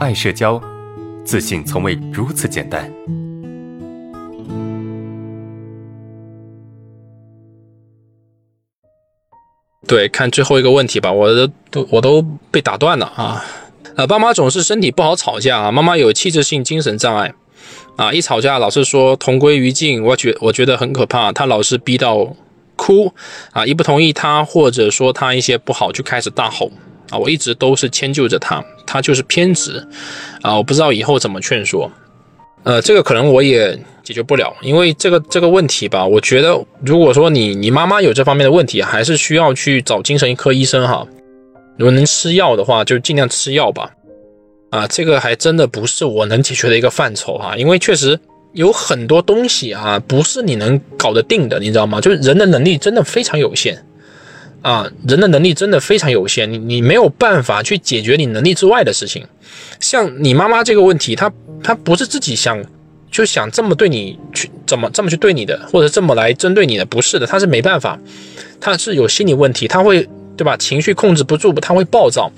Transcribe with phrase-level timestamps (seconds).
[0.00, 0.58] 爱社交，
[1.26, 2.90] 自信从未如此简单。
[9.86, 13.44] 对，看最后一个问题吧，我都都我都被打断了啊！
[13.94, 17.34] 呃，爸妈总是身体不好吵架啊，妈妈有器质性精神障碍
[17.96, 22.34] 啊，一吵架老是说同归于尽，我觉我觉得很可怕，他老是逼到
[22.74, 23.12] 哭
[23.52, 26.72] 啊，一不同意他或者说他一些不好就开始大吼
[27.10, 29.86] 啊，我一直都是迁就着他，他就是偏执
[30.42, 31.90] 啊，我不知道以后怎么劝说，
[32.64, 33.78] 呃，这个可能我也。
[34.02, 41.06] 解决不了，因为这个这个问题吧，我觉得如果说你你妈妈有这方面的问题，还是需要去找精神科医生哈。
[41.78, 43.88] 如果能吃药的话，就尽量吃药吧。
[44.70, 48.18] 啊，这个还真的不是我能解决的一个范畴哈，因为确实
[48.52, 52.00] 有很多东西啊，不是你能搞得定的，你知道吗？
[52.00, 53.80] 就是人的能力真的非常有限
[54.62, 59.26] 啊，人的能力真的非常有限，你你没有办法去解决你能力之外的事情。
[59.78, 61.32] 像你妈妈这个问题，她
[61.62, 62.62] 她不是自己想。
[63.12, 67.98] 就想这么对你去怎么这么去对你的，或者这么来针对你的，不是的，她是没办法，
[68.60, 70.56] 他是有心理问题，他会对吧？
[70.56, 72.30] 情绪控制不住，他会暴躁，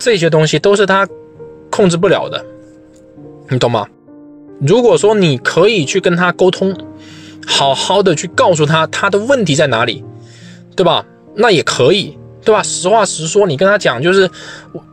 [0.00, 1.08] 这些东西都是他
[1.70, 2.44] 控制不了的，
[3.50, 3.86] 你懂吗？
[4.60, 6.76] 如果说你可以去跟他沟通，
[7.46, 10.02] 好好的去告诉他他的问题在哪里，
[10.74, 11.06] 对吧？
[11.34, 12.62] 那也可以，对吧？
[12.62, 14.30] 实话实说，你跟他讲，就是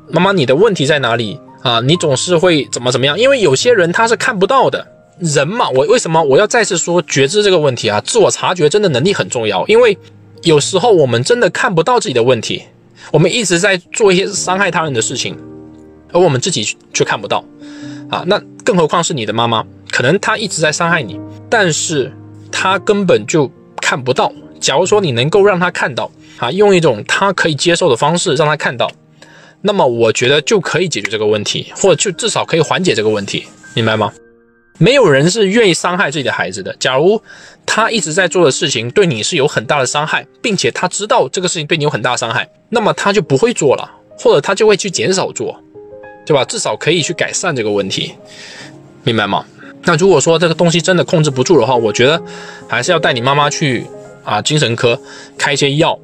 [0.10, 1.80] 妈妈，你的问题在哪里啊？
[1.82, 3.18] 你总是会怎么怎么样？
[3.20, 4.88] 因为有些人他是看不到的。
[5.20, 8.00] 人嘛，我为什么我要再次说觉知这个问题啊？
[8.02, 9.98] 自我察觉真的能力很重要，因为
[10.44, 12.62] 有时候我们真的看不到自己的问题，
[13.12, 15.36] 我们一直在做一些伤害他人的事情，
[16.12, 16.64] 而我们自己
[16.94, 17.44] 却看不到
[18.12, 18.24] 啊。
[18.28, 22.14] 那更何况是你的妈妈，可能她一直在伤害你，但是
[22.52, 23.52] 她根本就
[23.82, 24.32] 看不到。
[24.60, 28.92] 假如说你能够让他看到啊，用一种他可以接受的方式让他看到，
[29.62, 34.12] 那么我觉得就可以解决这个问题，或者就至少可以缓解这个问题，明白吗？
[34.80, 36.76] 没有人是愿意伤害自己的孩子的。
[36.80, 37.20] 假如
[37.66, 43.90] 他一直在做的事情对你是有很大的伤害，并且他知道这个事情对你有很大伤害，那么他就不会做了，
[44.20, 45.60] 或者他就会去减少做，
[46.28, 46.46] 对吧？
[46.46, 48.14] 至少可以去改善这个问题，
[49.04, 49.44] 明白吗？
[49.84, 52.22] 那如果说这个东西真的控制不住的话，我觉得
[52.68, 53.84] 还是要带你妈妈去
[54.28, 55.00] 啊精神科
[55.38, 55.98] 开一些药，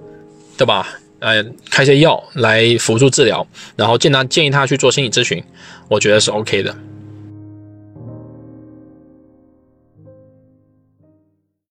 [0.58, 0.88] 对吧？
[1.20, 3.46] 呃，开些药来辅助治疗，
[3.76, 5.44] 然后建他建议他去做心理咨询，
[5.90, 6.74] 我觉得是 OK 的。